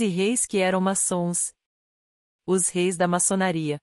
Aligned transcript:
onze 0.00 0.06
reis 0.06 0.46
que 0.46 0.56
eram 0.56 0.80
maçons. 0.80 1.52
Os 2.46 2.70
reis 2.70 2.96
da 2.96 3.06
maçonaria. 3.06 3.78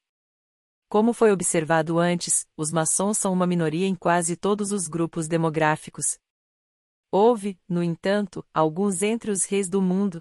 Como 0.89 1.13
foi 1.13 1.31
observado 1.31 1.99
antes, 1.99 2.43
os 2.57 2.71
maçons 2.71 3.19
são 3.19 3.31
uma 3.31 3.45
minoria 3.45 3.85
em 3.85 3.93
quase 3.93 4.35
todos 4.35 4.71
os 4.71 4.87
grupos 4.87 5.27
demográficos. 5.27 6.17
Houve, 7.11 7.59
no 7.69 7.83
entanto, 7.83 8.43
alguns 8.51 9.03
entre 9.03 9.29
os 9.29 9.45
reis 9.45 9.69
do 9.69 9.79
mundo. 9.79 10.19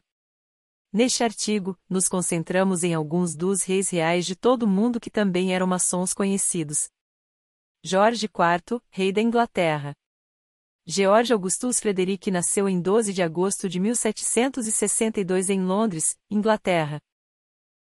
Neste 0.93 1.25
artigo, 1.25 1.79
nos 1.89 2.09
concentramos 2.09 2.85
em 2.85 2.93
alguns 2.93 3.35
dos 3.35 3.63
reis 3.63 3.89
reais 3.89 4.27
de 4.27 4.37
todo 4.37 4.65
o 4.65 4.69
mundo 4.69 5.01
que 5.01 5.11
também 5.11 5.55
eram 5.55 5.67
maçons 5.67 6.13
conhecidos. 6.13 6.91
Jorge 7.83 8.27
IV, 8.27 8.83
rei 8.91 9.13
da 9.13 9.23
Inglaterra. 9.23 9.95
George 10.89 11.33
Augustus 11.33 11.81
Frederick 11.81 12.31
nasceu 12.31 12.69
em 12.69 12.81
12 12.81 13.13
de 13.13 13.21
agosto 13.21 13.69
de 13.69 13.81
1762 13.81 15.51
em 15.51 15.61
Londres, 15.61 16.17
Inglaterra. 16.31 17.01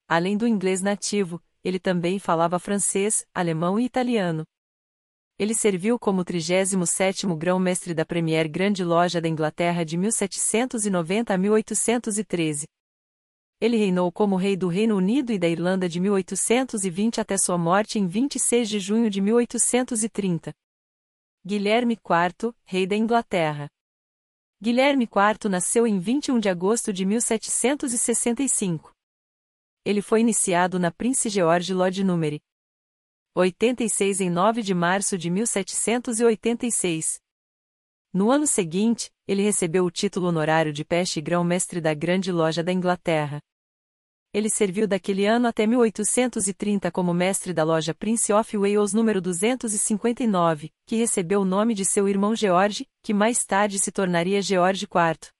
Além 0.07 0.37
do 0.37 0.47
inglês 0.47 0.83
nativo, 0.83 1.41
ele 1.63 1.79
também 1.79 2.19
falava 2.19 2.59
francês, 2.59 3.25
alemão 3.33 3.79
e 3.79 3.85
italiano. 3.85 4.45
Ele 5.39 5.55
serviu 5.55 5.97
como 5.97 6.23
37º 6.23 7.35
grão-mestre 7.35 7.95
da 7.95 8.05
Premier 8.05 8.47
Grande 8.47 8.83
Loja 8.83 9.19
da 9.19 9.27
Inglaterra 9.27 9.83
de 9.83 9.97
1790 9.97 11.33
a 11.33 11.37
1813. 11.39 12.67
Ele 13.59 13.77
reinou 13.77 14.11
como 14.11 14.35
rei 14.35 14.55
do 14.55 14.67
Reino 14.67 14.95
Unido 14.95 15.31
e 15.33 15.39
da 15.39 15.49
Irlanda 15.49 15.89
de 15.89 15.99
1820 15.99 17.19
até 17.19 17.35
sua 17.35 17.57
morte 17.57 17.97
em 17.97 18.05
26 18.05 18.69
de 18.69 18.79
junho 18.79 19.09
de 19.09 19.19
1830. 19.21 20.51
Guilherme 21.43 21.95
IV, 21.95 22.53
rei 22.63 22.85
da 22.85 22.95
Inglaterra. 22.95 23.67
Guilherme 24.61 25.05
IV 25.05 25.49
nasceu 25.49 25.87
em 25.87 25.97
21 25.97 26.39
de 26.39 26.47
agosto 26.47 26.93
de 26.93 27.03
1765. 27.03 28.93
Ele 29.83 30.03
foi 30.03 30.19
iniciado 30.19 30.77
na 30.77 30.91
Prince 30.91 31.29
George 31.29 31.73
Lodge 31.73 32.03
Número 32.03 32.39
86 33.33 34.21
em 34.21 34.29
9 34.29 34.61
de 34.61 34.75
março 34.75 35.17
de 35.17 35.31
1786. 35.31 37.19
No 38.13 38.29
ano 38.29 38.45
seguinte, 38.45 39.09
ele 39.27 39.41
recebeu 39.41 39.83
o 39.83 39.89
título 39.89 40.27
honorário 40.27 40.71
de 40.71 40.85
peste 40.85 41.19
grão-mestre 41.19 41.81
da 41.81 41.95
Grande 41.95 42.31
Loja 42.31 42.63
da 42.63 42.71
Inglaterra. 42.71 43.41
Ele 44.33 44.49
serviu 44.49 44.87
daquele 44.87 45.25
ano 45.25 45.45
até 45.45 45.67
1830 45.67 46.89
como 46.89 47.13
mestre 47.13 47.53
da 47.53 47.65
loja 47.65 47.93
Prince 47.93 48.31
of 48.31 48.57
Wales 48.57 48.93
número 48.93 49.19
259, 49.19 50.71
que 50.85 50.95
recebeu 50.95 51.41
o 51.41 51.45
nome 51.45 51.73
de 51.73 51.83
seu 51.83 52.07
irmão 52.07 52.33
George, 52.33 52.87
que 53.03 53.13
mais 53.13 53.43
tarde 53.43 53.77
se 53.77 53.91
tornaria 53.91 54.41
George 54.41 54.85
IV. 54.85 55.31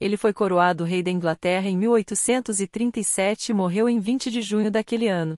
Ele 0.00 0.16
foi 0.16 0.32
coroado 0.32 0.84
rei 0.84 1.02
da 1.02 1.10
Inglaterra 1.10 1.68
em 1.68 1.76
1837 1.76 3.50
e 3.50 3.54
morreu 3.54 3.90
em 3.90 4.00
20 4.00 4.30
de 4.30 4.40
junho 4.40 4.70
daquele 4.70 5.06
ano. 5.06 5.36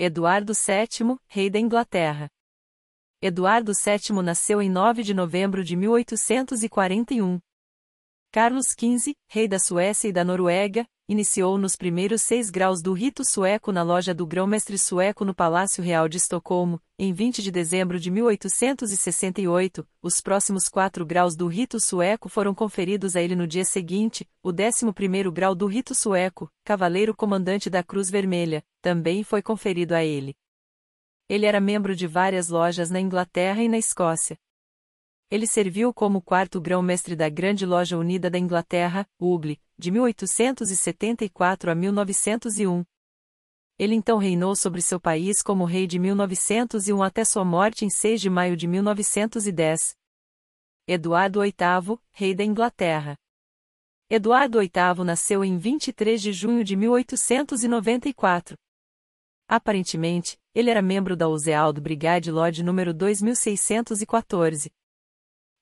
Eduardo 0.00 0.54
VII, 0.54 1.16
rei 1.28 1.48
da 1.48 1.60
Inglaterra. 1.60 2.28
Eduardo 3.22 3.72
VII 3.72 4.20
nasceu 4.20 4.60
em 4.60 4.68
9 4.68 5.04
de 5.04 5.14
novembro 5.14 5.62
de 5.62 5.76
1841. 5.76 7.38
Carlos 8.32 8.68
XV, 8.68 9.14
rei 9.28 9.46
da 9.46 9.58
Suécia 9.60 10.08
e 10.08 10.12
da 10.12 10.24
Noruega, 10.24 10.84
iniciou 11.08 11.56
nos 11.56 11.74
primeiros 11.74 12.20
seis 12.20 12.50
graus 12.50 12.82
do 12.82 12.92
rito 12.92 13.24
sueco 13.24 13.72
na 13.72 13.82
loja 13.82 14.12
do 14.12 14.26
grão-mestre 14.26 14.76
sueco 14.76 15.24
no 15.24 15.34
Palácio 15.34 15.82
Real 15.82 16.06
de 16.06 16.18
Estocolmo, 16.18 16.78
em 16.98 17.14
20 17.14 17.42
de 17.42 17.50
dezembro 17.50 17.98
de 17.98 18.10
1868. 18.10 19.88
Os 20.02 20.20
próximos 20.20 20.68
quatro 20.68 21.06
graus 21.06 21.34
do 21.34 21.46
rito 21.46 21.80
sueco 21.80 22.28
foram 22.28 22.54
conferidos 22.54 23.16
a 23.16 23.22
ele 23.22 23.34
no 23.34 23.46
dia 23.46 23.64
seguinte, 23.64 24.28
o 24.42 24.52
décimo 24.52 24.92
primeiro 24.92 25.32
grau 25.32 25.54
do 25.54 25.66
rito 25.66 25.94
sueco, 25.94 26.52
cavaleiro 26.62 27.16
comandante 27.16 27.70
da 27.70 27.82
Cruz 27.82 28.10
Vermelha, 28.10 28.62
também 28.82 29.24
foi 29.24 29.40
conferido 29.40 29.94
a 29.94 30.04
ele. 30.04 30.36
Ele 31.26 31.46
era 31.46 31.58
membro 31.58 31.96
de 31.96 32.06
várias 32.06 32.50
lojas 32.50 32.90
na 32.90 33.00
Inglaterra 33.00 33.62
e 33.62 33.68
na 33.68 33.78
Escócia. 33.78 34.36
Ele 35.30 35.46
serviu 35.46 35.92
como 35.92 36.20
quarto 36.20 36.60
grão-mestre 36.60 37.16
da 37.16 37.30
Grande 37.30 37.64
Loja 37.64 37.98
Unida 37.98 38.30
da 38.30 38.38
Inglaterra, 38.38 39.06
UGLE, 39.20 39.60
de 39.78 39.90
1874 39.92 41.70
a 41.70 41.74
1901. 41.74 42.84
Ele 43.78 43.94
então 43.94 44.18
reinou 44.18 44.56
sobre 44.56 44.82
seu 44.82 44.98
país 44.98 45.40
como 45.40 45.64
rei 45.64 45.86
de 45.86 46.00
1901 46.00 47.00
até 47.00 47.24
sua 47.24 47.44
morte 47.44 47.84
em 47.84 47.90
6 47.90 48.20
de 48.20 48.28
maio 48.28 48.56
de 48.56 48.66
1910. 48.66 49.94
Eduardo 50.86 51.40
VIII, 51.42 51.98
rei 52.10 52.34
da 52.34 52.42
Inglaterra. 52.42 53.16
Eduardo 54.10 54.58
VIII 54.58 55.04
nasceu 55.04 55.44
em 55.44 55.56
23 55.56 56.20
de 56.20 56.32
junho 56.32 56.64
de 56.64 56.74
1894. 56.74 58.56
Aparentemente, 59.46 60.36
ele 60.52 60.70
era 60.70 60.82
membro 60.82 61.16
da 61.16 61.28
Usealdo 61.28 61.80
Brigade 61.80 62.32
Lodge 62.32 62.64
número 62.64 62.92
2614. 62.92 64.72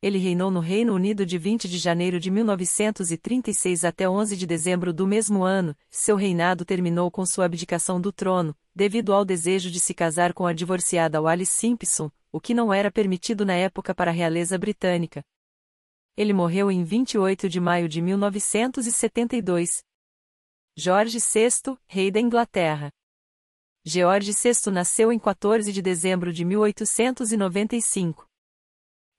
Ele 0.06 0.18
reinou 0.18 0.52
no 0.52 0.60
Reino 0.60 0.94
Unido 0.94 1.26
de 1.26 1.36
20 1.36 1.68
de 1.68 1.78
janeiro 1.78 2.20
de 2.20 2.30
1936 2.30 3.84
até 3.84 4.08
11 4.08 4.36
de 4.36 4.46
dezembro 4.46 4.92
do 4.92 5.04
mesmo 5.04 5.42
ano. 5.42 5.76
Seu 5.90 6.14
reinado 6.14 6.64
terminou 6.64 7.10
com 7.10 7.26
sua 7.26 7.46
abdicação 7.46 8.00
do 8.00 8.12
trono, 8.12 8.56
devido 8.72 9.12
ao 9.12 9.24
desejo 9.24 9.68
de 9.68 9.80
se 9.80 9.92
casar 9.92 10.32
com 10.32 10.46
a 10.46 10.52
divorciada 10.52 11.20
Wallis 11.20 11.48
Simpson, 11.48 12.08
o 12.30 12.40
que 12.40 12.54
não 12.54 12.72
era 12.72 12.88
permitido 12.88 13.44
na 13.44 13.54
época 13.54 13.92
para 13.92 14.12
a 14.12 14.14
realeza 14.14 14.56
britânica. 14.56 15.24
Ele 16.16 16.32
morreu 16.32 16.70
em 16.70 16.84
28 16.84 17.48
de 17.48 17.58
maio 17.58 17.88
de 17.88 18.00
1972. 18.00 19.82
Jorge 20.76 21.18
VI, 21.18 21.76
rei 21.88 22.12
da 22.12 22.20
Inglaterra. 22.20 22.92
George 23.84 24.30
VI 24.30 24.70
nasceu 24.70 25.10
em 25.10 25.18
14 25.18 25.72
de 25.72 25.82
dezembro 25.82 26.32
de 26.32 26.44
1895. 26.44 28.25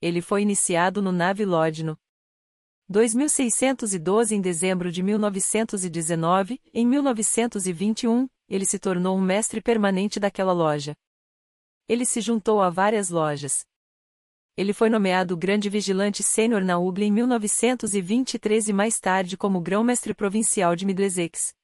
Ele 0.00 0.20
foi 0.20 0.42
iniciado 0.42 1.02
no 1.02 1.10
Nave 1.10 1.44
Lodno. 1.44 1.98
2612 2.88 4.34
em 4.34 4.40
dezembro 4.40 4.92
de 4.92 5.02
1919, 5.02 6.60
em 6.72 6.86
1921, 6.86 8.28
ele 8.48 8.64
se 8.64 8.78
tornou 8.78 9.16
um 9.16 9.20
mestre 9.20 9.60
permanente 9.60 10.20
daquela 10.20 10.52
loja. 10.52 10.96
Ele 11.88 12.06
se 12.06 12.20
juntou 12.20 12.62
a 12.62 12.70
várias 12.70 13.10
lojas. 13.10 13.66
Ele 14.56 14.72
foi 14.72 14.88
nomeado 14.88 15.36
Grande 15.36 15.68
Vigilante 15.68 16.22
Sênior 16.22 16.62
na 16.62 16.78
UGLE 16.78 17.06
em 17.06 17.12
1923 17.12 18.68
e 18.68 18.72
mais 18.72 18.98
tarde 18.98 19.36
como 19.36 19.60
Grão-Mestre 19.60 20.14
Provincial 20.14 20.74
de 20.74 20.86
Middlesex. 20.86 21.54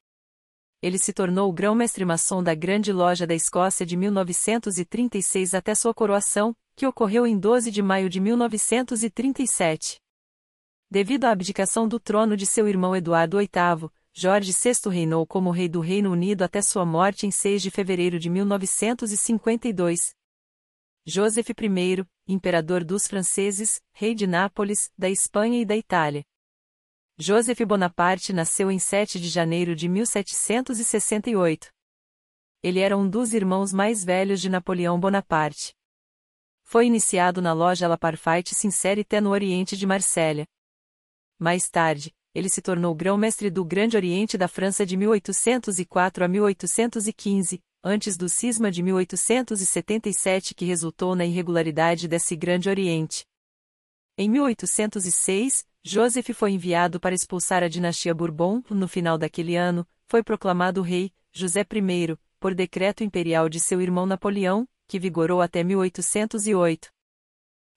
Ele 0.83 0.99
se 0.99 1.13
tornou 1.13 1.49
o 1.49 1.53
Grão-Mestre 1.53 2.05
Maçom 2.05 2.43
da 2.43 2.55
Grande 2.55 2.93
Loja 2.93 3.27
da 3.27 3.35
Escócia 3.35 3.87
de 3.87 3.97
1936 3.97 5.55
até 5.55 5.75
sua 5.75 5.95
coroação, 5.95 6.55
que 6.77 6.87
ocorreu 6.87 7.27
em 7.27 7.39
12 7.39 7.71
de 7.71 7.83
maio 7.83 8.09
de 8.09 8.21
1937. 8.21 10.01
Devido 10.91 11.25
à 11.25 11.31
abdicação 11.31 11.89
do 11.89 11.99
trono 11.99 12.37
de 12.37 12.47
seu 12.47 12.69
irmão 12.69 12.95
Eduardo 12.95 13.39
VIII, 13.39 13.91
Jorge 14.13 14.53
VI 14.53 14.91
reinou 14.91 15.27
como 15.27 15.51
rei 15.51 15.69
do 15.69 15.81
Reino 15.81 16.13
Unido 16.13 16.43
até 16.43 16.63
sua 16.63 16.87
morte 16.87 17.27
em 17.27 17.31
6 17.31 17.63
de 17.63 17.71
fevereiro 17.71 18.19
de 18.19 18.31
1952. 18.31 20.15
Joseph 21.07 21.51
I, 21.51 22.07
imperador 22.27 22.85
dos 22.85 23.07
franceses, 23.07 23.83
rei 23.93 24.15
de 24.15 24.27
Nápoles, 24.27 24.91
da 24.97 25.11
Espanha 25.11 25.61
e 25.61 25.65
da 25.65 25.77
Itália. 25.77 26.25
Joseph 27.19 27.61
Bonaparte 27.61 28.33
nasceu 28.33 28.71
em 28.71 28.79
7 28.79 29.21
de 29.21 29.29
janeiro 29.29 29.77
de 29.77 29.89
1768. 29.89 31.69
Ele 32.63 32.81
era 32.81 32.97
um 32.97 33.09
dos 33.09 33.35
irmãos 33.35 33.73
mais 33.73 34.05
velhos 34.05 34.41
de 34.41 34.49
Napoleão 34.49 34.99
Bonaparte. 34.99 35.75
Foi 36.65 36.87
iniciado 36.87 37.41
na 37.41 37.53
loja 37.53 37.87
La 37.87 37.97
Parfait 37.97 38.43
Sincerité 38.47 39.21
no 39.21 39.31
Oriente 39.31 39.77
de 39.77 39.87
Marsella. 39.87 40.47
Mais 41.39 41.69
tarde, 41.69 42.13
ele 42.35 42.49
se 42.49 42.61
tornou 42.61 42.95
grão-mestre 42.95 43.51
do 43.51 43.65
Grande 43.65 43.97
Oriente 43.97 44.37
da 44.37 44.49
França 44.49 44.85
de 44.85 44.97
1804 44.97 46.25
a 46.25 46.29
1815, 46.29 47.63
antes 47.83 48.17
do 48.17 48.29
cisma 48.29 48.71
de 48.71 48.83
1877 48.83 50.55
que 50.55 50.65
resultou 50.65 51.15
na 51.15 51.25
irregularidade 51.25 52.09
desse 52.09 52.35
Grande 52.35 52.69
Oriente. 52.69 53.25
Em 54.17 54.29
1806, 54.29 55.67
Joseph 55.83 56.31
foi 56.35 56.53
enviado 56.53 56.99
para 56.99 57.15
expulsar 57.15 57.63
a 57.63 57.69
dinastia 57.69 58.15
Bourbon. 58.15 58.63
No 58.71 58.89
final 58.89 59.19
daquele 59.19 59.55
ano, 59.55 59.87
foi 60.07 60.23
proclamado 60.23 60.83
rei, 60.83 61.13
José 61.33 61.61
I, 61.61 62.17
por 62.41 62.55
decreto 62.55 63.05
imperial 63.05 63.49
de 63.49 63.61
seu 63.61 63.81
irmão 63.81 64.07
Napoleão, 64.07 64.67
que 64.87 64.99
vigorou 64.99 65.41
até 65.41 65.63
1808. 65.63 66.89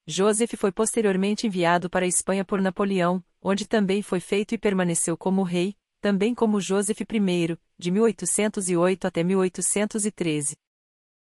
Joseph 0.05 0.53
foi 0.57 0.71
posteriormente 0.71 1.47
enviado 1.47 1.89
para 1.89 2.05
a 2.05 2.07
Espanha 2.07 2.45
por 2.45 2.61
Napoleão, 2.61 3.23
onde 3.41 3.67
também 3.67 4.01
foi 4.01 4.19
feito 4.19 4.55
e 4.55 4.57
permaneceu 4.57 5.17
como 5.17 5.43
rei, 5.43 5.75
também 5.99 6.33
como 6.33 6.61
Joseph 6.61 7.01
I, 7.01 7.57
de 7.77 7.91
1808 7.91 9.05
até 9.05 9.23
1813. 9.23 10.55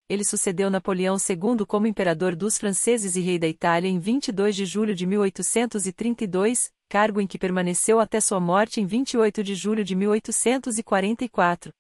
Ele 0.09 0.25
sucedeu 0.25 0.71
Napoleão 0.71 1.17
II 1.17 1.67
como 1.67 1.87
imperador 1.87 2.35
dos 2.35 2.57
franceses 2.57 3.15
e 3.15 3.21
rei 3.21 3.39
da 3.39 3.47
Itália 3.47 3.89
em 3.89 3.99
22 3.99 4.57
de 4.57 4.65
julho 4.65 4.95
de 4.95 5.07
1832, 5.07 6.73
cargo 6.89 7.21
em 7.21 7.27
que 7.27 7.39
permaneceu 7.39 8.01
até 8.01 8.19
sua 8.21 8.41
morte 8.41 8.81
em 8.81 8.87
28 8.87 9.45
de 9.45 9.55
julho 9.55 9.85
de 9.85 9.95
1844. 9.95 11.73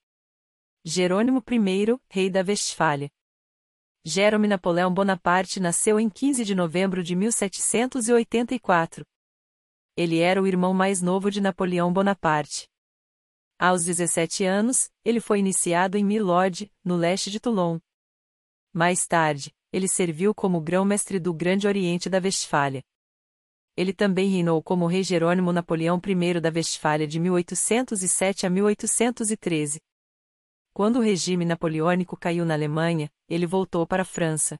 Jerônimo 0.84 1.42
I, 1.50 1.98
rei 2.08 2.30
da 2.30 2.40
Westfália. 2.40 3.10
Jerome 4.04 4.48
Napoleão 4.48 4.92
Bonaparte 4.92 5.60
nasceu 5.60 5.98
em 5.98 6.08
15 6.08 6.44
de 6.44 6.54
novembro 6.54 7.02
de 7.02 7.14
1784. 7.16 9.04
Ele 9.96 10.20
era 10.20 10.40
o 10.40 10.46
irmão 10.46 10.72
mais 10.72 11.02
novo 11.02 11.30
de 11.30 11.40
Napoleão 11.40 11.92
Bonaparte. 11.92 12.68
Aos 13.58 13.84
17 13.84 14.44
anos, 14.44 14.88
ele 15.04 15.20
foi 15.20 15.40
iniciado 15.40 15.98
em 15.98 16.04
Milord, 16.04 16.72
no 16.84 16.96
leste 16.96 17.30
de 17.30 17.40
Toulon. 17.40 17.80
Mais 18.72 19.06
tarde, 19.06 19.52
ele 19.72 19.88
serviu 19.88 20.32
como 20.32 20.60
grão-mestre 20.60 21.18
do 21.18 21.34
Grande 21.34 21.66
Oriente 21.66 22.08
da 22.08 22.18
Westfália. 22.18 22.82
Ele 23.76 23.92
também 23.92 24.28
reinou 24.28 24.62
como 24.62 24.86
rei 24.86 25.02
Jerônimo 25.02 25.52
Napoleão 25.52 26.00
I 26.04 26.40
da 26.40 26.50
Westfália 26.54 27.06
de 27.06 27.18
1807 27.18 28.46
a 28.46 28.50
1813. 28.50 29.80
Quando 30.78 31.00
o 31.00 31.02
regime 31.02 31.44
napoleônico 31.44 32.16
caiu 32.16 32.44
na 32.44 32.54
Alemanha, 32.54 33.10
ele 33.28 33.46
voltou 33.46 33.84
para 33.84 34.02
a 34.02 34.04
França. 34.04 34.56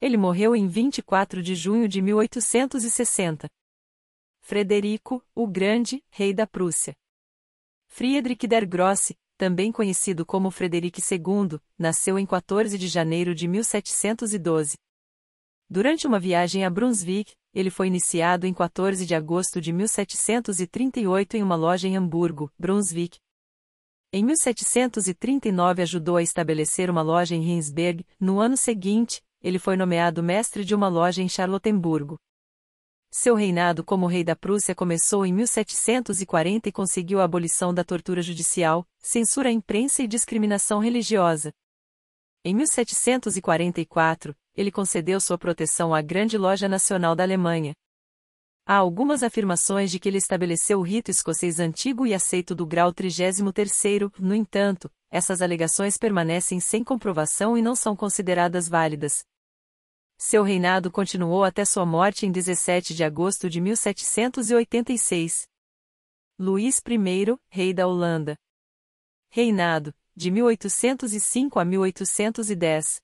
Ele 0.00 0.16
morreu 0.16 0.56
em 0.56 0.66
24 0.66 1.42
de 1.42 1.54
junho 1.54 1.86
de 1.86 2.00
1860. 2.00 3.46
Frederico, 4.40 5.22
o 5.34 5.46
Grande, 5.46 6.02
rei 6.08 6.32
da 6.32 6.46
Prússia. 6.46 6.94
Friedrich 7.88 8.46
der 8.46 8.64
Grosse, 8.64 9.18
também 9.36 9.70
conhecido 9.70 10.24
como 10.24 10.50
Frederico 10.50 10.98
II, 10.98 11.60
nasceu 11.78 12.18
em 12.18 12.24
14 12.24 12.78
de 12.78 12.88
janeiro 12.88 13.34
de 13.34 13.46
1712. 13.46 14.78
Durante 15.68 16.06
uma 16.06 16.18
viagem 16.18 16.64
a 16.64 16.70
Brunswick, 16.70 17.34
ele 17.52 17.68
foi 17.68 17.88
iniciado 17.88 18.46
em 18.46 18.54
14 18.54 19.04
de 19.04 19.14
agosto 19.14 19.60
de 19.60 19.74
1738 19.74 21.36
em 21.36 21.42
uma 21.42 21.54
loja 21.54 21.86
em 21.86 21.98
Hamburgo, 21.98 22.50
Brunswick. 22.58 23.18
Em 24.10 24.24
1739 24.24 25.82
ajudou 25.82 26.16
a 26.16 26.22
estabelecer 26.22 26.88
uma 26.88 27.02
loja 27.02 27.34
em 27.34 27.42
Rinsberg. 27.42 28.06
No 28.18 28.40
ano 28.40 28.56
seguinte, 28.56 29.20
ele 29.42 29.58
foi 29.58 29.76
nomeado 29.76 30.22
mestre 30.22 30.64
de 30.64 30.74
uma 30.74 30.88
loja 30.88 31.22
em 31.22 31.28
Charlottenburgo. 31.28 32.18
Seu 33.10 33.34
reinado 33.34 33.84
como 33.84 34.06
rei 34.06 34.24
da 34.24 34.34
Prússia 34.34 34.74
começou 34.74 35.26
em 35.26 35.32
1740 35.32 36.70
e 36.70 36.72
conseguiu 36.72 37.20
a 37.20 37.24
abolição 37.24 37.72
da 37.72 37.84
tortura 37.84 38.22
judicial, 38.22 38.86
censura 38.98 39.50
à 39.50 39.52
imprensa 39.52 40.02
e 40.02 40.06
discriminação 40.06 40.78
religiosa. 40.78 41.52
Em 42.42 42.54
1744, 42.54 44.34
ele 44.54 44.70
concedeu 44.70 45.20
sua 45.20 45.36
proteção 45.36 45.94
à 45.94 46.00
Grande 46.00 46.38
Loja 46.38 46.66
Nacional 46.66 47.14
da 47.14 47.24
Alemanha. 47.24 47.74
Há 48.70 48.76
algumas 48.76 49.22
afirmações 49.22 49.90
de 49.90 49.98
que 49.98 50.10
ele 50.10 50.18
estabeleceu 50.18 50.78
o 50.78 50.82
rito 50.82 51.10
escocês 51.10 51.58
antigo 51.58 52.06
e 52.06 52.12
aceito 52.12 52.54
do 52.54 52.66
grau 52.66 52.92
33, 52.92 53.40
no 54.18 54.34
entanto, 54.34 54.90
essas 55.10 55.40
alegações 55.40 55.96
permanecem 55.96 56.60
sem 56.60 56.84
comprovação 56.84 57.56
e 57.56 57.62
não 57.62 57.74
são 57.74 57.96
consideradas 57.96 58.68
válidas. 58.68 59.24
Seu 60.18 60.42
reinado 60.42 60.90
continuou 60.90 61.44
até 61.44 61.64
sua 61.64 61.86
morte 61.86 62.26
em 62.26 62.30
17 62.30 62.94
de 62.94 63.02
agosto 63.02 63.48
de 63.48 63.58
1786. 63.58 65.48
Luís 66.38 66.78
I, 66.86 67.38
rei 67.48 67.72
da 67.72 67.86
Holanda. 67.86 68.36
Reinado, 69.30 69.94
de 70.14 70.30
1805 70.30 71.58
a 71.58 71.64
1810. 71.64 73.00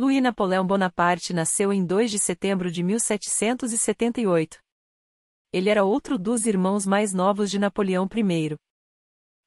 Louis 0.00 0.22
Napoleão 0.22 0.66
Bonaparte 0.66 1.34
nasceu 1.34 1.70
em 1.70 1.84
2 1.84 2.10
de 2.10 2.18
setembro 2.18 2.70
de 2.70 2.82
1778. 2.82 4.58
Ele 5.52 5.68
era 5.68 5.84
outro 5.84 6.18
dos 6.18 6.46
irmãos 6.46 6.86
mais 6.86 7.12
novos 7.12 7.50
de 7.50 7.58
Napoleão 7.58 8.08
I. 8.10 8.56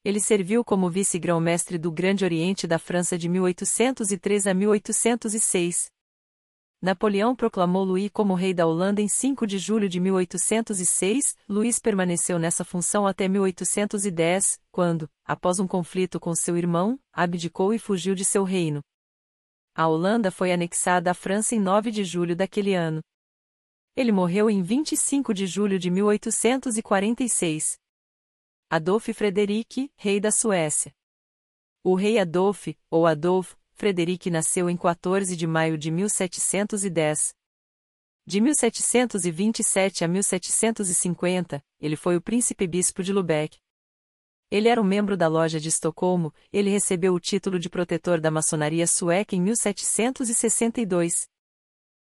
Ele 0.05 0.19
serviu 0.19 0.63
como 0.63 0.91
vice-grão-mestre 0.91 1.79
do 1.79 1.91
Grande 1.91 2.23
Oriente 2.23 2.67
da 2.67 2.77
França 2.77 3.17
de 3.17 3.27
1803 3.27 4.45
a 4.45 4.53
1806. 4.53 5.87
Napoleão 6.79 7.35
proclamou 7.35 7.83
Louis 7.83 8.11
como 8.13 8.35
rei 8.35 8.53
da 8.53 8.67
Holanda 8.67 9.01
em 9.01 9.07
5 9.07 9.47
de 9.47 9.57
julho 9.57 9.89
de 9.89 9.99
1806. 9.99 11.35
Luís 11.49 11.79
permaneceu 11.79 12.37
nessa 12.37 12.63
função 12.63 13.07
até 13.07 13.27
1810, 13.27 14.59
quando, 14.71 15.09
após 15.25 15.57
um 15.57 15.65
conflito 15.65 16.19
com 16.19 16.35
seu 16.35 16.55
irmão, 16.55 16.99
abdicou 17.11 17.73
e 17.73 17.79
fugiu 17.79 18.13
de 18.13 18.23
seu 18.23 18.43
reino. 18.43 18.83
A 19.75 19.87
Holanda 19.87 20.29
foi 20.29 20.51
anexada 20.51 21.09
à 21.09 21.13
França 21.15 21.55
em 21.55 21.59
9 21.59 21.89
de 21.89 22.03
julho 22.03 22.35
daquele 22.35 22.75
ano. 22.75 23.01
Ele 23.95 24.11
morreu 24.11 24.47
em 24.47 24.61
25 24.61 25.33
de 25.33 25.47
julho 25.47 25.79
de 25.79 25.89
1846. 25.89 27.79
Adolf 28.69 29.09
Frederic, 29.09 29.91
rei 29.95 30.19
da 30.19 30.31
Suécia. 30.31 30.93
O 31.83 31.95
rei 31.95 32.19
Adolf, 32.19 32.67
ou 32.89 33.07
Adolf, 33.07 33.55
Frederic 33.71 34.29
nasceu 34.29 34.69
em 34.69 34.77
14 34.77 35.35
de 35.35 35.47
maio 35.47 35.75
de 35.75 35.89
1710. 35.89 37.33
De 38.27 38.39
1727 38.39 40.05
a 40.05 40.07
1750, 40.07 41.65
ele 41.79 41.95
foi 41.95 42.15
o 42.15 42.21
príncipe-bispo 42.21 43.01
de 43.01 43.11
Lubeck. 43.11 43.57
Ele 44.53 44.69
era 44.69 44.79
um 44.79 44.83
membro 44.83 45.17
da 45.17 45.27
Loja 45.27 45.59
de 45.59 45.67
Estocolmo, 45.67 46.31
ele 46.51 46.69
recebeu 46.69 47.15
o 47.15 47.19
título 47.19 47.57
de 47.57 47.71
protetor 47.71 48.21
da 48.21 48.29
maçonaria 48.29 48.85
sueca 48.85 49.35
em 49.35 49.41
1762. 49.41 51.27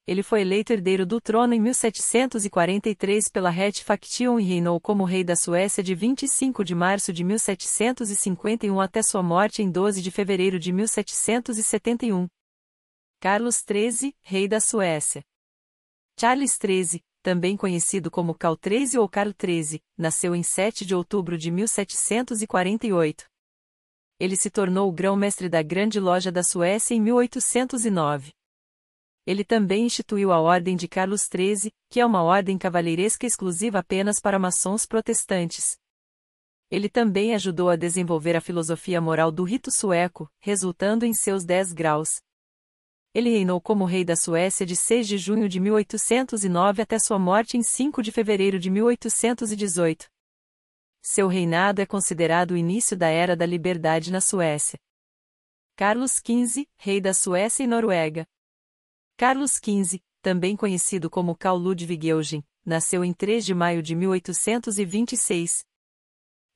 Ele 0.08 0.24
foi 0.24 0.42
eleito 0.42 0.74
herdeiro 0.74 1.06
do 1.06 1.22
trono 1.22 1.54
em 1.54 1.60
1743 1.60 3.30
pela 3.30 3.52
Het 3.52 3.84
Faction 3.84 4.40
e 4.40 4.44
reinou 4.44 4.82
como 4.82 5.04
rei 5.04 5.24
da 5.24 5.36
Suécia 5.36 5.84
de 5.84 5.94
25 5.94 6.64
de 6.64 6.74
março 6.74 7.14
de 7.14 7.24
1751 7.24 8.82
até 8.82 9.04
sua 9.04 9.22
morte 9.22 9.62
em 9.62 9.70
12 9.70 10.02
de 10.02 10.10
fevereiro 10.10 10.58
de 10.58 10.74
1771. 10.74 12.28
Carlos 13.20 13.58
XIII, 13.58 14.16
rei 14.24 14.48
da 14.48 14.60
Suécia. 14.60 15.22
Charles 16.20 16.58
XIII, 16.60 17.04
também 17.22 17.56
conhecido 17.56 18.10
como 18.10 18.34
Cal 18.34 18.58
XIII 18.58 19.00
ou 19.00 19.08
Carl 19.08 19.32
XIII, 19.32 19.82
nasceu 19.98 20.36
em 20.36 20.44
7 20.44 20.86
de 20.86 20.96
outubro 20.96 21.38
de 21.38 21.52
1748. 21.52 23.26
Ele 24.20 24.36
se 24.36 24.50
tornou 24.50 24.90
o 24.90 24.92
grão-mestre 24.92 25.50
da 25.50 25.62
Grande 25.62 26.00
Loja 26.00 26.32
da 26.32 26.44
Suécia 26.44 26.94
em 26.94 27.02
1809. 27.02 28.32
Ele 29.26 29.44
também 29.44 29.86
instituiu 29.86 30.32
a 30.32 30.40
Ordem 30.40 30.76
de 30.76 30.88
Carlos 30.88 31.22
XIII, 31.24 31.72
que 31.90 32.00
é 32.00 32.06
uma 32.06 32.24
ordem 32.24 32.58
cavalheiresca 32.58 33.26
exclusiva 33.26 33.80
apenas 33.80 34.20
para 34.20 34.40
maçons 34.40 34.86
protestantes. 34.86 35.78
Ele 36.72 36.90
também 36.90 37.36
ajudou 37.36 37.70
a 37.70 37.76
desenvolver 37.76 38.36
a 38.36 38.42
filosofia 38.42 39.02
moral 39.02 39.32
do 39.32 39.44
rito 39.44 39.70
sueco, 39.72 40.30
resultando 40.40 41.06
em 41.06 41.14
seus 41.14 41.44
dez 41.44 41.72
graus. 41.74 42.22
Ele 43.14 43.30
reinou 43.30 43.60
como 43.60 43.84
rei 43.84 44.06
da 44.06 44.16
Suécia 44.16 44.66
de 44.66 44.76
6 44.76 45.06
de 45.06 45.18
junho 45.18 45.50
de 45.50 45.60
1809 45.60 46.82
até 46.82 46.98
sua 46.98 47.20
morte 47.20 47.58
em 47.58 47.64
5 47.64 48.02
de 48.02 48.12
fevereiro 48.12 48.58
de 48.58 48.70
1818. 48.70 50.10
Seu 51.02 51.28
reinado 51.28 51.82
é 51.82 51.86
considerado 51.86 52.52
o 52.52 52.58
início 52.58 52.96
da 52.96 53.08
Era 53.08 53.36
da 53.36 53.46
Liberdade 53.46 54.12
na 54.12 54.22
Suécia. 54.22 54.80
Carlos 55.76 56.22
XV, 56.26 56.66
rei 56.78 57.02
da 57.02 57.14
Suécia 57.14 57.64
e 57.64 57.68
Noruega. 57.68 58.26
Carlos 59.18 59.54
XV, 59.58 60.00
também 60.22 60.56
conhecido 60.56 61.10
como 61.10 61.36
Carl 61.36 61.58
Ludwig 61.58 62.08
Eugen, 62.08 62.44
nasceu 62.66 63.04
em 63.04 63.12
3 63.12 63.46
de 63.46 63.54
maio 63.54 63.82
de 63.82 63.94
1826. 63.94 65.66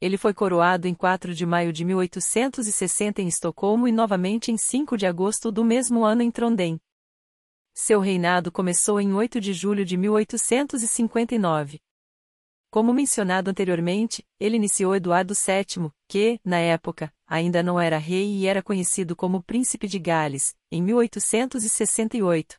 Ele 0.02 0.18
foi 0.18 0.34
coroado 0.34 0.88
em 0.88 0.94
4 0.94 1.34
de 1.34 1.46
maio 1.46 1.72
de 1.72 1.86
1860 1.86 3.22
em 3.22 3.28
Estocolmo 3.28 3.88
e 3.88 3.92
novamente 3.92 4.52
em 4.52 4.58
5 4.58 4.98
de 4.98 5.06
agosto 5.06 5.52
do 5.52 5.64
mesmo 5.64 6.04
ano 6.04 6.22
em 6.22 6.30
Trondheim. 6.30 6.80
Seu 7.74 8.00
reinado 8.00 8.52
começou 8.52 9.00
em 9.00 9.14
8 9.14 9.40
de 9.40 9.54
julho 9.54 9.86
de 9.86 9.98
1859. 9.98 11.80
Como 12.70 12.94
mencionado 12.94 13.50
anteriormente, 13.50 14.26
ele 14.38 14.58
iniciou 14.58 14.96
Eduardo 14.96 15.34
VII, 15.34 15.90
que, 16.10 16.40
na 16.44 16.60
época, 16.60 17.10
ainda 17.26 17.64
não 17.64 17.80
era 17.80 17.98
rei 17.98 18.36
e 18.36 18.48
era 18.48 18.62
conhecido 18.62 19.16
como 19.16 19.42
Príncipe 19.42 19.88
de 19.88 19.98
Gales, 19.98 20.54
em 20.70 20.82
1868. 20.84 22.58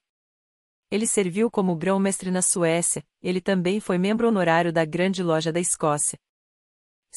Ele 0.90 1.06
serviu 1.06 1.50
como 1.50 1.76
grão-mestre 1.76 2.30
na 2.30 2.40
Suécia, 2.40 3.04
ele 3.20 3.42
também 3.42 3.78
foi 3.78 3.98
membro 3.98 4.26
honorário 4.26 4.72
da 4.72 4.86
Grande 4.86 5.22
Loja 5.22 5.52
da 5.52 5.60
Escócia. 5.60 6.18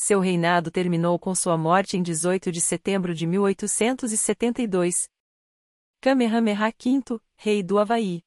Seu 0.02 0.22
reinado 0.22 0.72
terminou 0.72 1.20
com 1.20 1.36
sua 1.36 1.58
morte 1.58 1.98
em 1.98 2.02
18 2.02 2.54
de 2.54 2.62
setembro 2.62 3.14
de 3.14 3.28
1872. 3.28 5.10
Kamehameha 6.00 6.70
V, 6.70 7.20
rei 7.36 7.62
do 7.62 7.78
Havaí. 7.78 8.22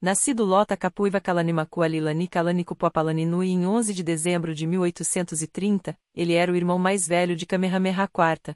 Nascido 0.00 0.44
Lota 0.44 0.76
Capuiva 0.76 1.20
Kalanimakualilani 1.20 2.28
Kalanikupuapalaninu 2.28 3.42
em 3.42 3.66
11 3.66 3.92
de 3.92 4.04
dezembro 4.04 4.54
de 4.54 4.64
1830, 4.64 5.98
ele 6.14 6.34
era 6.34 6.52
o 6.52 6.56
irmão 6.56 6.78
mais 6.78 7.04
velho 7.04 7.34
de 7.34 7.46
Kamehameha 7.46 8.04
IV. 8.04 8.54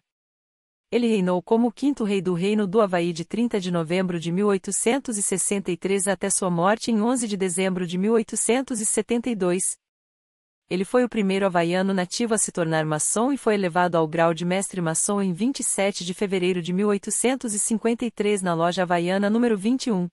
Ele 0.89 1.09
reinou 1.09 1.43
como 1.43 1.67
o 1.67 1.73
quinto 1.73 2.05
rei 2.05 2.23
do 2.23 2.35
Reino 2.35 2.65
do 2.65 2.81
Havaí 2.81 3.13
de 3.13 3.25
30 3.25 3.59
de 3.59 3.73
novembro 3.73 4.21
de 4.21 4.31
1863 4.31 6.07
até 6.07 6.31
sua 6.31 6.49
morte 6.49 6.93
em 6.93 7.03
11 7.03 7.27
de 7.27 7.37
dezembro 7.37 7.85
de 7.85 7.99
1872. 7.99 9.81
Ele 10.71 10.85
foi 10.85 11.03
o 11.03 11.09
primeiro 11.09 11.45
havaiano 11.45 11.93
nativo 11.93 12.33
a 12.33 12.39
se 12.39 12.53
tornar 12.53 12.87
maçom 12.87 13.33
e 13.33 13.37
foi 13.37 13.55
elevado 13.55 13.97
ao 13.97 14.07
grau 14.07 14.33
de 14.33 14.45
mestre 14.45 14.81
maçom 14.81 15.21
em 15.21 15.33
27 15.33 16.05
de 16.05 16.15
fevereiro 16.15 16.63
de 16.63 16.73
1853 16.73 18.41
na 18.41 18.55
loja 18.55 18.83
havaiana 18.83 19.29
número 19.29 19.59
21. 19.59 20.09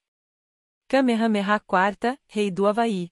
Kamehameha 0.88 1.62
IV, 1.62 2.18
rei 2.26 2.50
do 2.50 2.66
Havaí. 2.66 3.10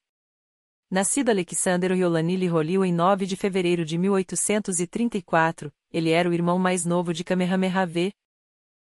Nascido 0.89 1.29
Alexander 1.29 1.91
Yolanili 1.91 2.47
Roliu 2.47 2.83
em 2.83 2.91
9 2.91 3.27
de 3.27 3.35
fevereiro 3.35 3.85
de 3.85 3.95
1834, 3.95 5.71
ele 5.91 6.09
era 6.09 6.27
o 6.27 6.33
irmão 6.33 6.57
mais 6.57 6.83
novo 6.83 7.13
de 7.13 7.23
Kamehameha 7.23 7.85
V, 7.85 8.11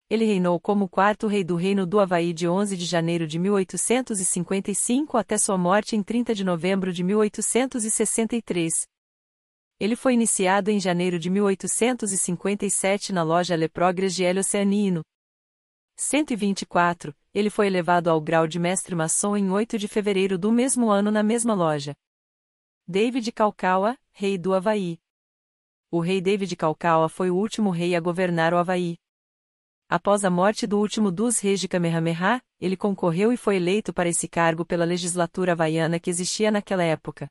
ele 0.10 0.26
reinou 0.26 0.60
como 0.60 0.90
quarto 0.90 1.28
rei 1.28 1.44
do 1.44 1.56
Reino 1.56 1.86
do 1.86 2.00
Havaí 2.00 2.34
de 2.34 2.48
11 2.48 2.76
de 2.76 2.84
janeiro 2.84 3.28
de 3.28 3.38
1855 3.38 5.16
até 5.16 5.38
sua 5.38 5.56
morte 5.56 5.96
em 5.96 6.02
30 6.02 6.34
de 6.34 6.44
novembro 6.44 6.92
de 6.92 7.04
1863. 7.04 8.88
Ele 9.80 9.96
foi 9.96 10.16
iniciado 10.16 10.72
em 10.72 10.80
janeiro 10.80 11.20
de 11.20 11.30
1857 11.30 13.14
na 13.14 13.22
loja 13.22 13.56
Le 13.56 13.70
Progrès 13.70 14.16
de 14.16 14.24
El 14.24 14.40
Oceanino. 14.40 15.04
124, 15.96 17.16
ele 17.32 17.52
foi 17.52 17.68
elevado 17.68 18.10
ao 18.10 18.20
grau 18.20 18.48
de 18.48 18.58
mestre 18.58 18.96
maçom 18.96 19.38
em 19.38 19.52
8 19.52 19.78
de 19.78 19.88
fevereiro 19.88 20.40
do 20.40 20.52
mesmo 20.52 20.90
ano 20.90 21.12
na 21.12 21.22
mesma 21.22 21.54
loja. 21.54 21.94
David 22.88 23.32
Calcaua, 23.32 23.96
rei 24.12 24.40
do 24.40 24.56
Havaí. 24.56 24.98
O 25.92 26.00
rei 26.00 26.20
David 26.20 26.56
Calcaua 26.56 27.08
foi 27.10 27.30
o 27.30 27.36
último 27.36 27.70
rei 27.70 27.96
a 27.96 28.00
governar 28.00 28.56
o 28.56 28.58
Havaí. 28.58 28.98
Após 29.92 30.24
a 30.24 30.30
morte 30.30 30.68
do 30.68 30.78
último 30.78 31.12
dos 31.12 31.40
reis 31.40 31.60
de 31.60 31.68
Kamehameha, 31.68 32.40
ele 32.62 32.78
concorreu 32.78 33.34
e 33.34 33.38
foi 33.38 33.56
eleito 33.56 33.92
para 33.92 34.08
esse 34.08 34.28
cargo 34.28 34.64
pela 34.64 34.86
legislatura 34.86 35.54
havaiana 35.54 36.00
que 36.00 36.12
existia 36.12 36.52
naquela 36.52 36.84
época. 36.84 37.28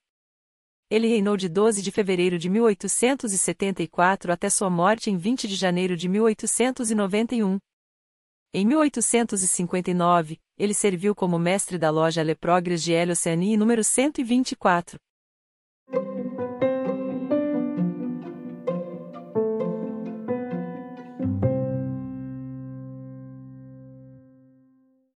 Ele 0.90 1.06
reinou 1.06 1.36
de 1.36 1.48
12 1.48 1.80
de 1.80 1.92
fevereiro 1.92 2.36
de 2.36 2.50
1874 2.50 4.32
até 4.32 4.50
sua 4.50 4.68
morte 4.68 5.08
em 5.08 5.16
20 5.16 5.46
de 5.46 5.54
janeiro 5.54 5.96
de 5.96 6.08
1891. 6.08 7.58
Em 8.52 8.66
1859, 8.66 10.40
ele 10.58 10.74
serviu 10.74 11.14
como 11.14 11.38
mestre 11.38 11.78
da 11.78 11.90
loja 11.90 12.24
Le 12.24 12.34
Progrès 12.34 12.82
de 12.82 12.92
El 12.92 13.10
Oceanie 13.10 13.56
número 13.56 13.84
124. 13.84 14.98